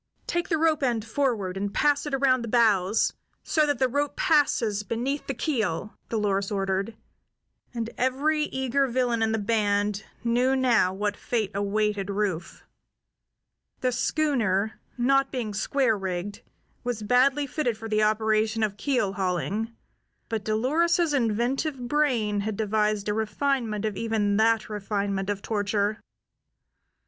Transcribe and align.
"Take 0.25 0.49
the 0.49 0.57
rope 0.57 0.81
end 0.81 1.05
forward, 1.05 1.55
and 1.57 1.71
pass 1.71 2.07
it 2.07 2.13
around 2.15 2.41
the 2.41 2.47
bows, 2.47 3.13
so 3.43 3.67
that 3.67 3.77
the 3.77 3.87
rope 3.87 4.15
passes 4.15 4.81
beneath 4.81 5.27
the 5.27 5.35
keel," 5.35 5.95
Dolores 6.09 6.49
ordered, 6.49 6.95
and 7.71 7.87
every 7.99 8.45
eager 8.45 8.87
villain 8.87 9.21
in 9.21 9.31
the 9.31 9.37
band 9.37 10.03
knew 10.23 10.55
now 10.55 10.91
what 10.91 11.15
fate 11.15 11.51
awaited 11.53 12.09
Rufe. 12.09 12.63
The 13.81 13.91
schooner, 13.91 14.79
not 14.97 15.31
being 15.31 15.53
square 15.53 15.95
rigged, 15.95 16.41
was 16.83 17.03
badly 17.03 17.45
fitted 17.45 17.77
for 17.77 17.87
the 17.87 18.01
operation 18.01 18.63
of 18.63 18.77
keel 18.77 19.13
hauling; 19.13 19.71
but 20.29 20.43
Dolores's 20.43 21.13
inventive 21.13 21.79
brain 21.87 22.39
had 22.39 22.57
devised 22.57 23.07
a 23.07 23.13
refinement 23.13 23.85
of 23.85 23.95
even 23.95 24.37
that 24.37 24.67
refinement 24.67 25.29
of 25.29 25.43
torture. 25.43 25.99